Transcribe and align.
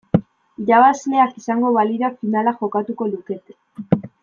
Irabazleak 0.63 1.35
izango 1.41 1.71
balira 1.77 2.11
finala 2.23 2.55
jokatuko 2.63 3.09
lukete. 3.13 3.61